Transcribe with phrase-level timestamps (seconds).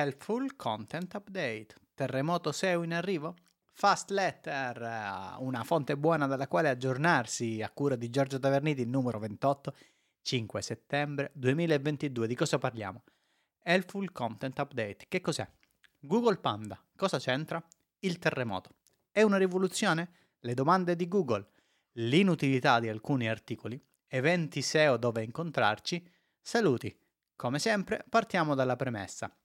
[0.00, 1.74] Helpful Content Update.
[1.92, 3.34] Terremoto SEO in arrivo?
[3.72, 9.18] Fast Letter, eh, una fonte buona dalla quale aggiornarsi a cura di Giorgio Taverniti, numero
[9.18, 9.74] 28,
[10.22, 12.28] 5 settembre 2022.
[12.28, 13.02] Di cosa parliamo?
[13.60, 15.06] Helpful Content Update.
[15.08, 15.50] Che cos'è?
[15.98, 16.80] Google Panda.
[16.94, 17.60] Cosa c'entra?
[17.98, 18.76] Il terremoto.
[19.10, 20.10] È una rivoluzione?
[20.38, 21.44] Le domande di Google.
[21.94, 23.84] L'inutilità di alcuni articoli.
[24.06, 26.08] Eventi SEO dove incontrarci.
[26.40, 26.96] Saluti.
[27.34, 29.36] Come sempre, partiamo dalla premessa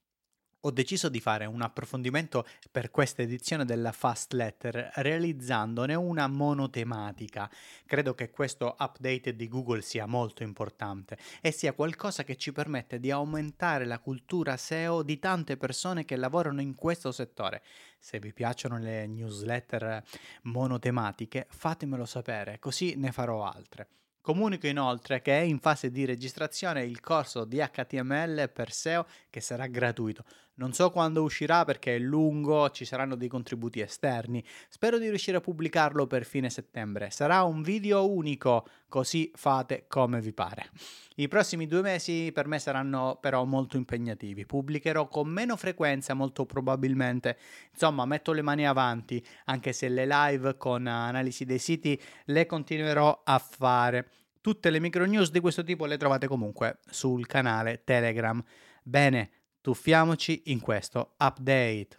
[0.65, 7.49] ho deciso di fare un approfondimento per questa edizione della Fast Letter realizzandone una monotematica.
[7.85, 13.01] Credo che questo update di Google sia molto importante e sia qualcosa che ci permette
[13.01, 17.61] di aumentare la cultura SEO di tante persone che lavorano in questo settore.
[17.99, 20.01] Se vi piacciono le newsletter
[20.43, 23.87] monotematiche, fatemelo sapere, così ne farò altre.
[24.23, 29.41] Comunico inoltre che è in fase di registrazione il corso di HTML per SEO che
[29.41, 30.23] sarà gratuito.
[30.55, 34.43] Non so quando uscirà perché è lungo, ci saranno dei contributi esterni.
[34.69, 37.09] Spero di riuscire a pubblicarlo per fine settembre.
[37.09, 40.69] Sarà un video unico, così fate come vi pare.
[41.15, 44.45] I prossimi due mesi per me saranno però molto impegnativi.
[44.45, 47.37] Pubblicherò con meno frequenza, molto probabilmente.
[47.71, 53.21] Insomma, metto le mani avanti, anche se le live con analisi dei siti le continuerò
[53.23, 54.07] a fare.
[54.39, 58.43] Tutte le micro news di questo tipo le trovate comunque sul canale Telegram.
[58.83, 59.29] Bene,
[59.63, 61.97] tuffiamoci in questo update.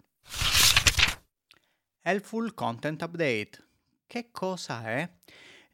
[2.02, 3.68] Helpful Content Update.
[4.06, 5.10] Che cosa è?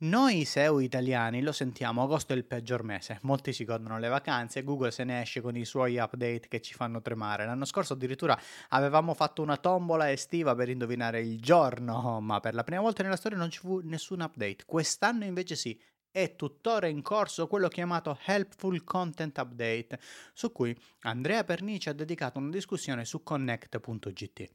[0.03, 4.63] Noi SEO italiani lo sentiamo, agosto è il peggior mese, molti si godono le vacanze,
[4.63, 7.45] Google se ne esce con i suoi update che ci fanno tremare.
[7.45, 12.63] L'anno scorso addirittura avevamo fatto una tombola estiva per indovinare il giorno, ma per la
[12.63, 14.65] prima volta nella storia non ci fu nessun update.
[14.65, 15.79] Quest'anno invece sì,
[16.11, 20.01] è tuttora in corso quello chiamato Helpful Content Update,
[20.33, 24.51] su cui Andrea Pernici ha dedicato una discussione su connect.gt.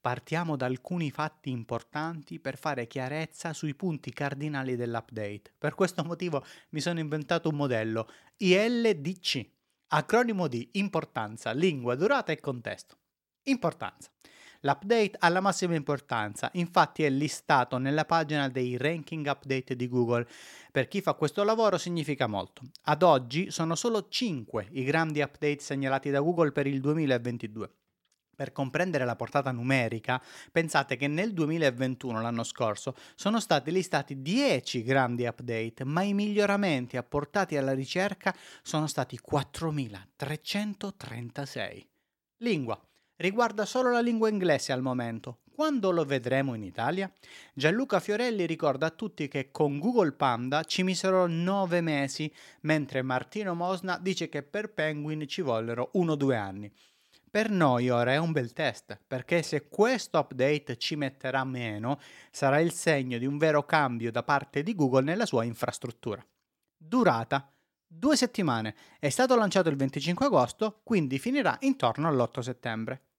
[0.00, 5.52] Partiamo da alcuni fatti importanti per fare chiarezza sui punti cardinali dell'update.
[5.58, 9.50] Per questo motivo mi sono inventato un modello ILDC,
[9.88, 12.98] acronimo di importanza, lingua, durata e contesto.
[13.44, 14.10] Importanza.
[14.62, 20.28] L'update ha la massima importanza, infatti è listato nella pagina dei ranking update di Google.
[20.70, 22.64] Per chi fa questo lavoro significa molto.
[22.82, 27.70] Ad oggi sono solo 5 i grandi update segnalati da Google per il 2022.
[28.36, 30.22] Per comprendere la portata numerica,
[30.52, 36.98] pensate che nel 2021, l'anno scorso, sono stati listati 10 grandi update, ma i miglioramenti
[36.98, 41.86] apportati alla ricerca sono stati 4.336.
[42.42, 42.78] Lingua
[43.20, 45.40] riguarda solo la lingua inglese al momento.
[45.54, 47.12] Quando lo vedremo in Italia?
[47.52, 52.32] Gianluca Fiorelli ricorda a tutti che con Google Panda ci misero nove mesi,
[52.62, 56.72] mentre Martino Mosna dice che per Penguin ci vollero uno o due anni.
[57.30, 62.00] Per noi ora è un bel test, perché se questo update ci metterà meno,
[62.30, 66.26] sarà il segno di un vero cambio da parte di Google nella sua infrastruttura.
[66.74, 67.52] Durata
[67.86, 68.74] due settimane.
[68.98, 73.09] È stato lanciato il 25 agosto, quindi finirà intorno all'8 settembre.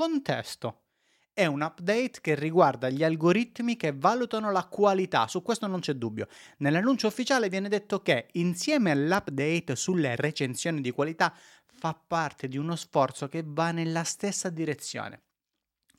[0.00, 0.84] Contesto.
[1.30, 5.92] È un update che riguarda gli algoritmi che valutano la qualità, su questo non c'è
[5.92, 6.26] dubbio.
[6.60, 11.34] Nell'annuncio ufficiale viene detto che insieme all'update sulle recensioni di qualità
[11.66, 15.24] fa parte di uno sforzo che va nella stessa direzione.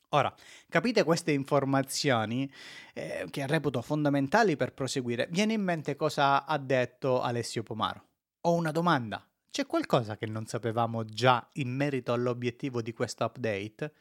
[0.08, 0.34] Ora,
[0.68, 2.52] capite queste informazioni
[2.94, 8.08] eh, che reputo fondamentali per proseguire, viene in mente cosa ha detto Alessio Pomaro.
[8.40, 9.24] Ho una domanda.
[9.52, 13.92] C'è qualcosa che non sapevamo già in merito all'obiettivo di questo update?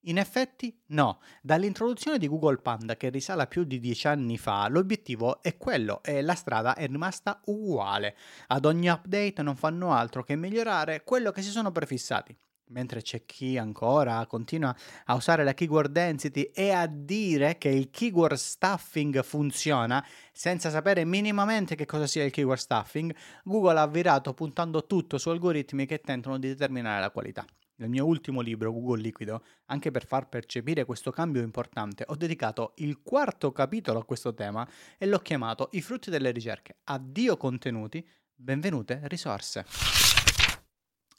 [0.00, 4.68] In effetti no, dall'introduzione di Google Panda che risale a più di dieci anni fa,
[4.68, 8.18] l'obiettivo è quello e la strada è rimasta uguale.
[8.48, 12.36] Ad ogni update non fanno altro che migliorare quello che si sono prefissati.
[12.68, 14.74] Mentre c'è chi ancora continua
[15.06, 21.04] a usare la keyword density e a dire che il keyword stuffing funziona senza sapere
[21.04, 23.14] minimamente che cosa sia il keyword stuffing,
[23.44, 27.44] Google ha virato puntando tutto su algoritmi che tentano di determinare la qualità.
[27.76, 32.72] Nel mio ultimo libro, Google Liquido, anche per far percepire questo cambio importante, ho dedicato
[32.78, 36.78] il quarto capitolo a questo tema e l'ho chiamato I frutti delle ricerche.
[36.84, 39.64] Addio contenuti, benvenute risorse.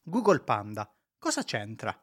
[0.04, 1.94] Google Panda Cosa c'entra?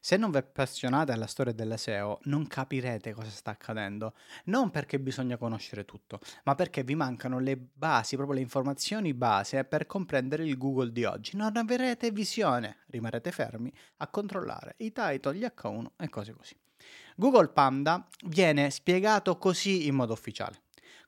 [0.00, 4.14] Se non vi appassionate alla storia della SEO, non capirete cosa sta accadendo.
[4.46, 9.62] Non perché bisogna conoscere tutto, ma perché vi mancano le basi, proprio le informazioni base
[9.62, 11.36] per comprendere il Google di oggi.
[11.36, 16.58] Non avrete visione, rimarrete fermi a controllare i title, gli H1 e cose così.
[17.14, 20.62] Google Panda viene spiegato così in modo ufficiale.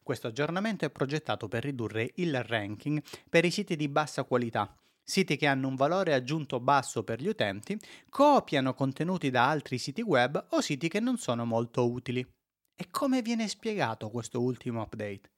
[0.04, 4.72] Questo aggiornamento è progettato per ridurre il ranking per i siti di bassa qualità
[5.08, 7.78] siti che hanno un valore aggiunto basso per gli utenti,
[8.10, 12.20] copiano contenuti da altri siti web o siti che non sono molto utili.
[12.76, 15.30] E come viene spiegato questo ultimo update?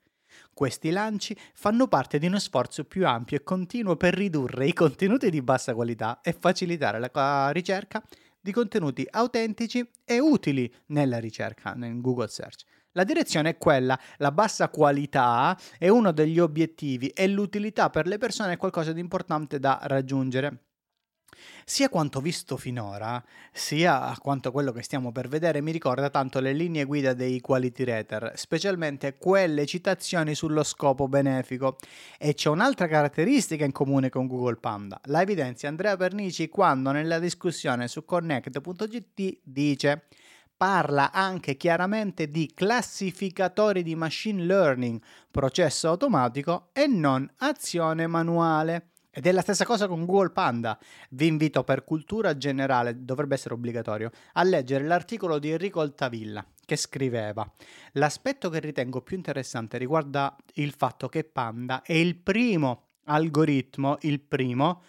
[0.53, 5.31] Questi lanci fanno parte di uno sforzo più ampio e continuo per ridurre i contenuti
[5.31, 8.03] di bassa qualità e facilitare la ricerca
[8.41, 12.65] di contenuti autentici e utili nella ricerca, nel Google Search.
[12.93, 18.19] La direzione è quella, la bassa qualità è uno degli obiettivi e l'utilità per le
[18.19, 20.65] persone è qualcosa di importante da raggiungere.
[21.65, 23.23] Sia quanto visto finora,
[23.53, 27.85] sia quanto quello che stiamo per vedere mi ricorda tanto le linee guida dei quality
[27.85, 31.77] rater, specialmente quelle citazioni sullo scopo benefico.
[32.19, 35.01] E c'è un'altra caratteristica in comune con Google Panda.
[35.05, 40.07] La evidenzia Andrea Pernici quando nella discussione su connect.gt dice
[40.61, 48.91] parla anche chiaramente di classificatori di machine learning, processo automatico e non azione manuale.
[49.11, 50.79] Ed è la stessa cosa con Google Panda.
[51.09, 56.77] Vi invito per cultura generale, dovrebbe essere obbligatorio, a leggere l'articolo di Enrico Altavilla che
[56.77, 57.51] scriveva
[57.93, 64.21] L'aspetto che ritengo più interessante riguarda il fatto che Panda è il primo algoritmo, il
[64.21, 64.83] primo,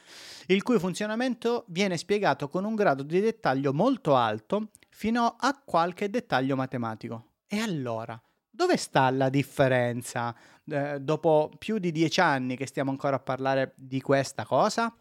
[0.47, 6.09] il cui funzionamento viene spiegato con un grado di dettaglio molto alto fino a qualche
[6.09, 7.31] dettaglio matematico.
[7.47, 10.35] E allora, dove sta la differenza?
[10.65, 14.93] Eh, dopo più di dieci anni che stiamo ancora a parlare di questa cosa?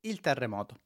[0.00, 0.80] Il terremoto.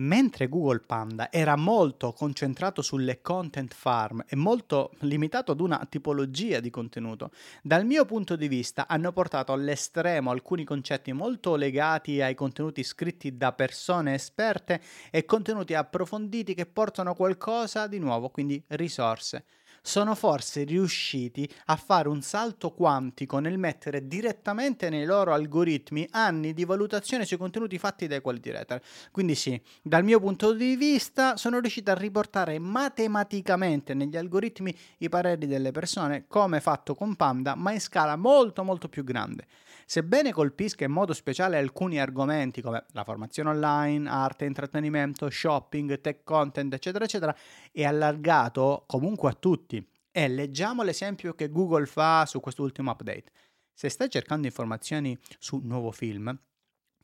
[0.00, 6.60] Mentre Google Panda era molto concentrato sulle content farm e molto limitato ad una tipologia
[6.60, 7.32] di contenuto,
[7.64, 13.36] dal mio punto di vista hanno portato all'estremo alcuni concetti molto legati ai contenuti scritti
[13.36, 14.80] da persone esperte
[15.10, 19.46] e contenuti approfonditi che portano qualcosa di nuovo, quindi risorse
[19.88, 26.52] sono forse riusciti a fare un salto quantico nel mettere direttamente nei loro algoritmi anni
[26.52, 28.82] di valutazione sui contenuti fatti dai quality rater.
[29.10, 35.08] Quindi sì, dal mio punto di vista sono riusciti a riportare matematicamente negli algoritmi i
[35.08, 39.46] pareri delle persone come fatto con Panda, ma in scala molto molto più grande.
[39.90, 46.24] Sebbene colpisca in modo speciale alcuni argomenti come la formazione online, arte, intrattenimento, shopping, tech
[46.24, 47.34] content, eccetera, eccetera,
[47.72, 49.82] è allargato comunque a tutti.
[50.10, 53.32] E leggiamo l'esempio che Google fa su quest'ultimo update.
[53.72, 56.38] Se stai cercando informazioni su un nuovo film,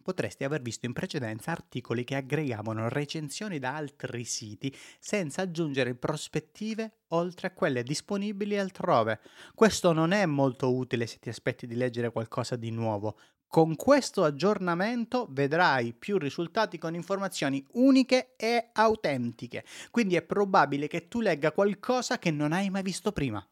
[0.04, 7.04] potresti aver visto in precedenza articoli che aggregavano recensioni da altri siti senza aggiungere prospettive
[7.08, 9.20] oltre a quelle disponibili altrove.
[9.54, 13.16] Questo non è molto utile se ti aspetti di leggere qualcosa di nuovo.
[13.46, 21.08] Con questo aggiornamento vedrai più risultati con informazioni uniche e autentiche, quindi è probabile che
[21.08, 23.42] tu legga qualcosa che non hai mai visto prima.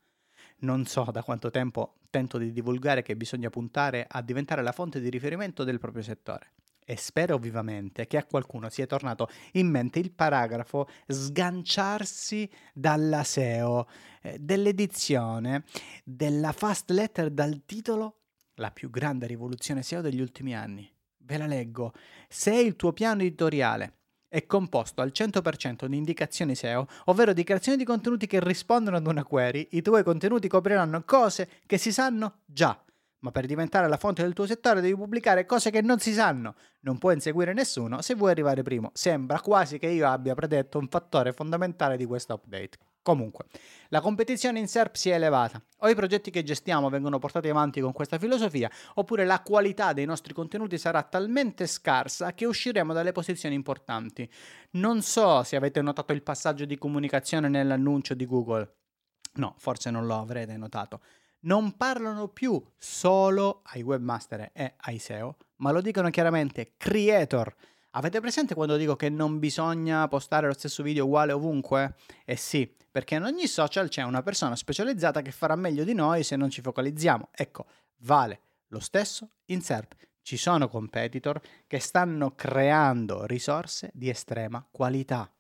[0.62, 5.00] Non so da quanto tempo tento di divulgare che bisogna puntare a diventare la fonte
[5.00, 6.53] di riferimento del proprio settore.
[6.85, 13.88] E spero vivamente che a qualcuno sia tornato in mente il paragrafo sganciarsi dalla SEO,
[14.20, 15.64] eh, dell'edizione,
[16.05, 18.19] della fast letter dal titolo
[18.56, 20.88] La più grande rivoluzione SEO degli ultimi anni.
[21.19, 21.93] Ve la leggo.
[22.29, 24.02] Se il tuo piano editoriale
[24.32, 29.25] è composto al 100% di indicazioni SEO, ovvero dichiarazioni di contenuti che rispondono ad una
[29.25, 32.82] query, i tuoi contenuti copriranno cose che si sanno già.
[33.19, 36.55] Ma per diventare la fonte del tuo settore devi pubblicare cose che non si sanno.
[36.81, 38.90] Non puoi inseguire nessuno se vuoi arrivare primo.
[38.94, 42.79] Sembra quasi che io abbia predetto un fattore fondamentale di questo update.
[43.03, 43.47] Comunque,
[43.89, 45.61] la competizione in SERP si è elevata.
[45.79, 50.05] O i progetti che gestiamo vengono portati avanti con questa filosofia, oppure la qualità dei
[50.05, 54.31] nostri contenuti sarà talmente scarsa che usciremo dalle posizioni importanti.
[54.73, 58.77] Non so se avete notato il passaggio di comunicazione nell'annuncio di Google.
[59.35, 61.01] No, forse non lo avrete notato.
[61.41, 67.53] Non parlano più solo ai webmaster e ai SEO, ma lo dicono chiaramente creator.
[67.94, 71.96] Avete presente quando dico che non bisogna postare lo stesso video uguale ovunque?
[72.25, 76.22] Eh sì, perché in ogni social c'è una persona specializzata che farà meglio di noi
[76.22, 77.29] se non ci focalizziamo.
[77.31, 77.67] Ecco,
[77.99, 79.94] vale lo stesso in SERP.
[80.22, 85.31] Ci sono competitor che stanno creando risorse di estrema qualità.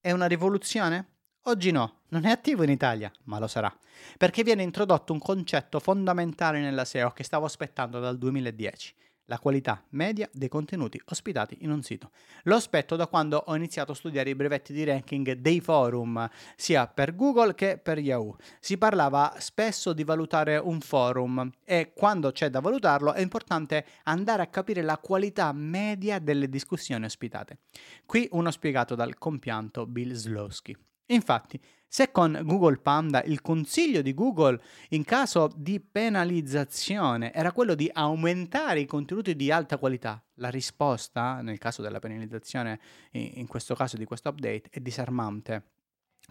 [0.00, 1.06] È una rivoluzione?
[1.44, 3.76] Oggi no, non è attivo in Italia, ma lo sarà,
[4.16, 8.94] perché viene introdotto un concetto fondamentale nella SEO che stavo aspettando dal 2010
[9.30, 12.10] la qualità media dei contenuti ospitati in un sito.
[12.42, 16.88] Lo aspetto da quando ho iniziato a studiare i brevetti di ranking dei forum, sia
[16.88, 18.36] per Google che per Yahoo.
[18.58, 24.42] Si parlava spesso di valutare un forum e quando c'è da valutarlo è importante andare
[24.42, 27.58] a capire la qualità media delle discussioni ospitate.
[28.04, 30.76] Qui uno spiegato dal compianto Bill Slowski.
[31.10, 37.74] Infatti, se con Google Panda il consiglio di Google in caso di penalizzazione era quello
[37.74, 42.78] di aumentare i contenuti di alta qualità, la risposta, nel caso della penalizzazione,
[43.12, 45.64] in questo caso di questo update, è disarmante.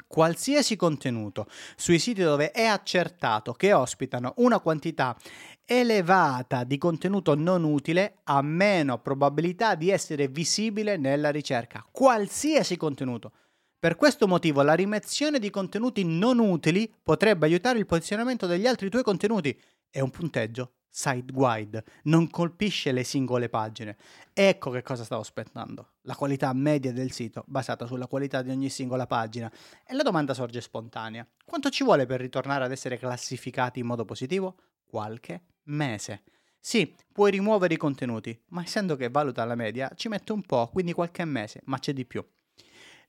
[0.07, 1.45] Qualsiasi contenuto
[1.75, 5.17] sui siti dove è accertato che ospitano una quantità
[5.65, 11.85] elevata di contenuto non utile ha meno probabilità di essere visibile nella ricerca.
[11.91, 13.33] Qualsiasi contenuto.
[13.79, 18.89] Per questo motivo la rimezione di contenuti non utili potrebbe aiutare il posizionamento degli altri
[18.89, 19.57] tuoi contenuti.
[19.89, 23.95] È un punteggio site-wide, non colpisce le singole pagine.
[24.33, 25.91] Ecco che cosa stavo aspettando.
[26.01, 29.49] La qualità media del sito basata sulla qualità di ogni singola pagina.
[29.87, 31.25] E la domanda sorge spontanea.
[31.45, 34.57] Quanto ci vuole per ritornare ad essere classificati in modo positivo?
[34.83, 36.23] Qualche mese.
[36.59, 40.67] Sì, puoi rimuovere i contenuti, ma essendo che valuta la media ci mette un po',
[40.67, 42.21] quindi qualche mese, ma c'è di più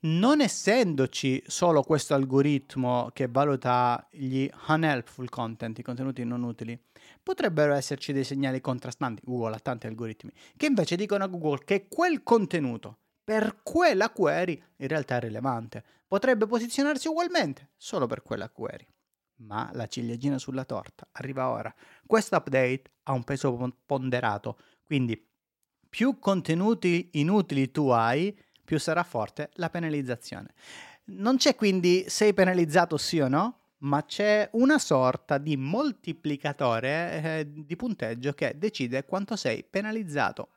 [0.01, 6.81] non essendoci solo questo algoritmo che valuta gli unhelpful content, i contenuti non utili,
[7.23, 11.89] potrebbero esserci dei segnali contrastanti, Google ha tanti algoritmi, che invece dicono a Google che
[11.89, 18.49] quel contenuto per quella query in realtà è rilevante, potrebbe posizionarsi ugualmente solo per quella
[18.49, 18.87] query.
[19.43, 21.75] Ma la ciliegina sulla torta arriva ora.
[22.05, 25.27] Questo update ha un peso ponderato, quindi
[25.89, 28.37] più contenuti inutili tu hai,
[28.71, 30.55] più sarà forte la penalizzazione.
[31.07, 37.47] Non c'è quindi sei penalizzato sì o no, ma c'è una sorta di moltiplicatore eh,
[37.53, 40.51] di punteggio che decide quanto sei penalizzato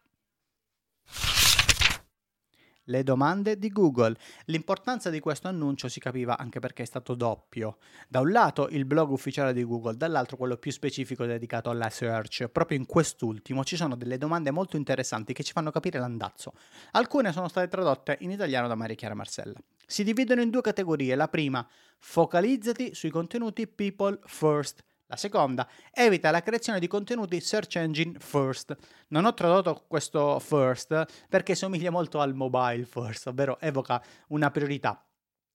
[2.86, 4.16] le domande di Google.
[4.46, 7.78] L'importanza di questo annuncio si capiva anche perché è stato doppio.
[8.08, 12.48] Da un lato il blog ufficiale di Google, dall'altro quello più specifico dedicato alla search.
[12.48, 16.54] Proprio in quest'ultimo ci sono delle domande molto interessanti che ci fanno capire l'andazzo.
[16.92, 19.60] Alcune sono state tradotte in italiano da Maria Chiara Marcella.
[19.86, 21.16] Si dividono in due categorie.
[21.16, 21.66] La prima,
[22.00, 28.75] focalizzati sui contenuti people first la seconda, evita la creazione di contenuti search engine first.
[29.10, 35.05] Non ho tradotto questo first perché somiglia molto al mobile first, ovvero evoca una priorità.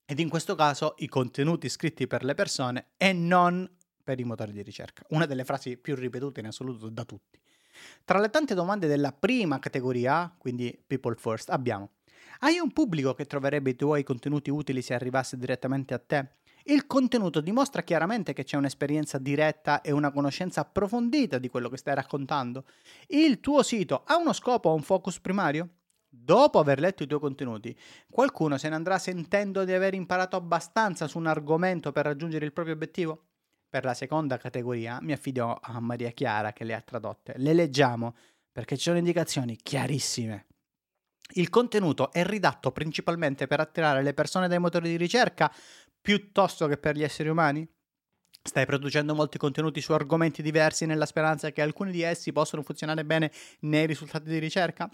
[0.07, 3.69] Ed in questo caso i contenuti scritti per le persone e non
[4.03, 5.05] per i motori di ricerca.
[5.11, 7.39] Una delle frasi più ripetute in assoluto da tutti.
[8.05, 11.91] Tra le tante domande della prima categoria, quindi people first, abbiamo
[12.41, 16.29] hai un pubblico che troverebbe i tuoi contenuti utili se arrivasse direttamente a te?
[16.65, 21.77] Il contenuto dimostra chiaramente che c'è un'esperienza diretta e una conoscenza approfondita di quello che
[21.77, 22.65] stai raccontando.
[23.09, 25.69] Il tuo sito ha uno scopo o un focus primario?
[26.11, 27.77] Dopo aver letto i tuoi contenuti,
[28.11, 32.53] qualcuno se ne andrà sentendo di aver imparato abbastanza su un argomento per raggiungere il
[32.53, 33.25] proprio obiettivo?
[33.69, 37.35] Per la seconda categoria mi affido a Maria Chiara che le ha tradotte.
[37.37, 38.15] Le leggiamo
[38.51, 40.47] perché ci sono indicazioni chiarissime.
[41.33, 45.53] Il contenuto è ridatto principalmente per attirare le persone dai motori di ricerca
[46.01, 47.69] piuttosto che per gli esseri umani?
[48.43, 53.05] Stai producendo molti contenuti su argomenti diversi nella speranza che alcuni di essi possano funzionare
[53.05, 54.89] bene nei risultati di ricerca?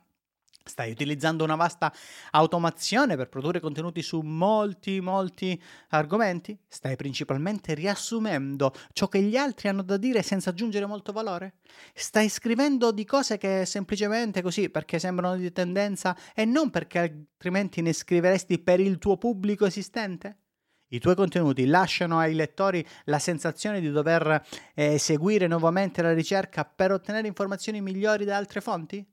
[0.66, 1.92] Stai utilizzando una vasta
[2.30, 6.58] automazione per produrre contenuti su molti, molti argomenti?
[6.66, 11.56] Stai principalmente riassumendo ciò che gli altri hanno da dire senza aggiungere molto valore?
[11.92, 17.82] Stai scrivendo di cose che semplicemente così perché sembrano di tendenza e non perché altrimenti
[17.82, 20.43] ne scriveresti per il tuo pubblico esistente?
[20.94, 26.64] I tuoi contenuti lasciano ai lettori la sensazione di dover eh, seguire nuovamente la ricerca
[26.64, 29.04] per ottenere informazioni migliori da altre fonti?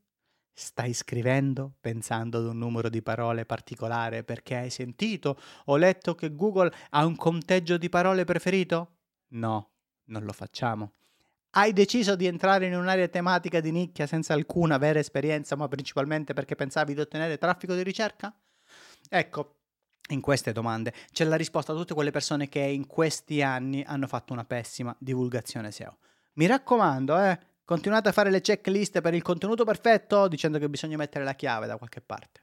[0.53, 6.35] Stai scrivendo pensando ad un numero di parole particolare perché hai sentito o letto che
[6.35, 8.97] Google ha un conteggio di parole preferito?
[9.29, 9.71] No,
[10.09, 10.93] non lo facciamo.
[11.53, 16.33] Hai deciso di entrare in un'area tematica di nicchia senza alcuna vera esperienza, ma principalmente
[16.33, 18.31] perché pensavi di ottenere traffico di ricerca?
[19.09, 19.60] Ecco,
[20.13, 24.07] in queste domande c'è la risposta a tutte quelle persone che in questi anni hanno
[24.07, 25.97] fatto una pessima divulgazione SEO.
[26.33, 30.97] Mi raccomando, eh, continuate a fare le checklist per il contenuto perfetto dicendo che bisogna
[30.97, 32.41] mettere la chiave da qualche parte.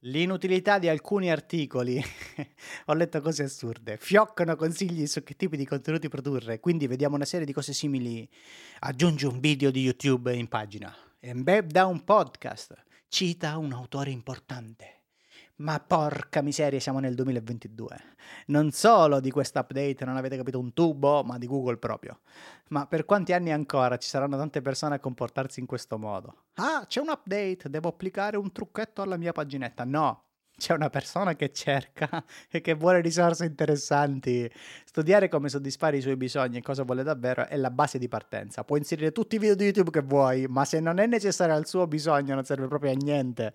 [0.00, 2.00] L'inutilità di alcuni articoli.
[2.86, 3.96] Ho letto cose assurde.
[3.96, 8.28] Fioccano consigli su che tipi di contenuti produrre, quindi vediamo una serie di cose simili.
[8.80, 10.94] Aggiungi un video di YouTube in pagina.
[11.18, 12.74] Embed da un podcast.
[13.08, 14.95] Cita un autore importante.
[15.58, 17.96] Ma porca miseria, siamo nel 2022.
[18.48, 22.20] Non solo di questo update non avete capito un tubo, ma di Google proprio.
[22.68, 26.44] Ma per quanti anni ancora ci saranno tante persone a comportarsi in questo modo?
[26.56, 29.84] Ah, c'è un update, devo applicare un trucchetto alla mia paginetta.
[29.84, 30.25] No,
[30.58, 34.50] c'è una persona che cerca e che vuole risorse interessanti.
[34.84, 38.64] Studiare come soddisfare i suoi bisogni e cosa vuole davvero è la base di partenza.
[38.64, 41.66] Puoi inserire tutti i video di YouTube che vuoi, ma se non è necessario al
[41.66, 43.52] suo bisogno non serve proprio a niente.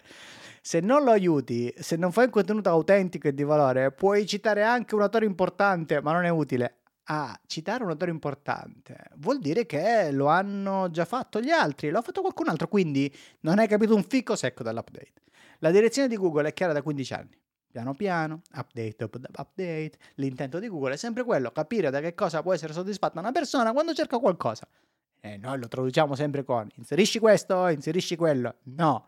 [0.61, 4.63] Se non lo aiuti, se non fai un contenuto autentico e di valore, puoi citare
[4.63, 6.75] anche un autore importante, ma non è utile.
[7.05, 11.97] Ah, citare un autore importante vuol dire che lo hanno già fatto gli altri, lo
[11.97, 15.11] ha fatto qualcun altro, quindi non hai capito un fico secco dall'update.
[15.63, 17.39] La direzione di Google è chiara da 15 anni.
[17.71, 22.41] Piano piano, update dopo update, l'intento di Google è sempre quello, capire da che cosa
[22.41, 24.67] può essere soddisfatta una persona quando cerca qualcosa.
[25.19, 28.55] E noi lo traduciamo sempre con inserisci questo, inserisci quello.
[28.63, 29.07] No,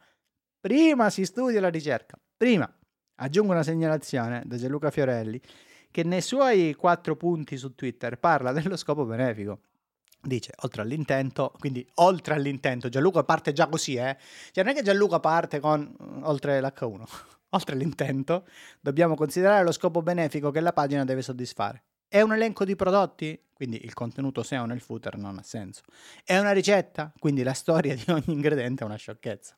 [0.60, 2.18] prima si studia la ricerca.
[2.38, 2.72] Prima
[3.16, 5.42] aggiungo una segnalazione da Gianluca Fiorelli
[5.90, 9.60] che nei suoi quattro punti su Twitter parla dello scopo benefico
[10.24, 14.18] dice oltre all'intento, quindi oltre all'intento, Gianluca parte già così, eh?
[14.52, 17.04] Cioè non è che Gianluca parte con mm, oltre l'H1,
[17.50, 18.48] oltre all'intento,
[18.80, 21.84] dobbiamo considerare lo scopo benefico che la pagina deve soddisfare.
[22.08, 23.40] È un elenco di prodotti?
[23.54, 25.82] Quindi il contenuto SEO nel footer non ha senso.
[26.24, 27.12] È una ricetta?
[27.18, 29.56] Quindi la storia di ogni ingrediente è una sciocchezza.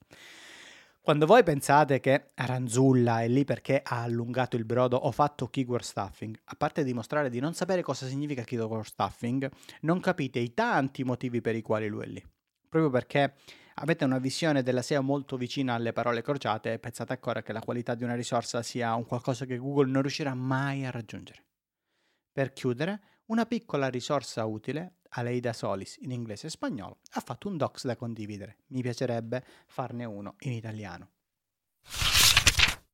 [1.05, 5.83] Quando voi pensate che Aranzulla è lì perché ha allungato il brodo o fatto keyword
[5.83, 9.47] stuffing, a parte dimostrare di non sapere cosa significa keyword stuffing,
[9.81, 12.23] non capite i tanti motivi per i quali lui è lì.
[12.67, 13.35] Proprio perché
[13.75, 17.61] avete una visione della SEO molto vicina alle parole crociate e pensate ancora che la
[17.61, 21.45] qualità di una risorsa sia un qualcosa che Google non riuscirà mai a raggiungere.
[22.31, 27.57] Per chiudere, una piccola risorsa utile Aleida Solis in inglese e spagnolo, ha fatto un
[27.57, 28.57] docs da condividere.
[28.67, 31.11] Mi piacerebbe farne uno in italiano.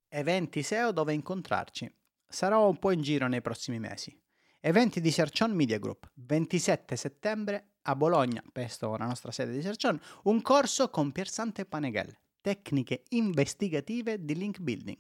[0.08, 1.92] Eventi SEO dove incontrarci.
[2.28, 4.16] Sarò un po' in giro nei prossimi mesi.
[4.60, 10.00] Eventi di Sercion Media Group, 27 settembre a Bologna, presto la nostra sede di Sercion,
[10.24, 15.00] un corso con Piersante Paneghel, tecniche investigative di link building.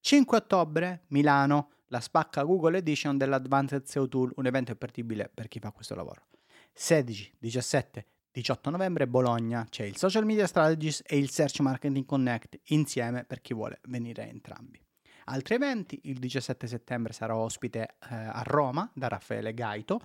[0.00, 5.58] 5 ottobre, Milano, la spacca Google Edition dell'Advanced SEO Tool, un evento impertibile per chi
[5.58, 6.28] fa questo lavoro.
[6.78, 12.58] 16, 17, 18 novembre Bologna c'è il Social Media Strategies e il Search Marketing Connect
[12.64, 14.78] insieme per chi vuole venire a entrambi.
[15.24, 20.02] Altri eventi, il 17 settembre sarò ospite eh, a Roma da Raffaele Gaito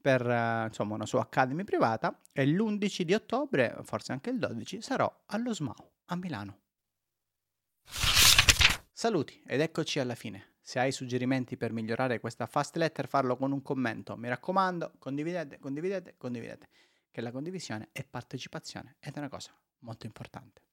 [0.00, 4.80] per eh, insomma, una sua academy privata e l'11 di ottobre, forse anche il 12,
[4.80, 6.58] sarò allo SMAU a Milano.
[8.94, 10.53] Saluti ed eccoci alla fine.
[10.66, 14.16] Se hai suggerimenti per migliorare questa fast letter, farlo con un commento.
[14.16, 16.68] Mi raccomando, condividete, condividete, condividete,
[17.10, 20.63] che la condivisione è partecipazione ed è una cosa molto importante.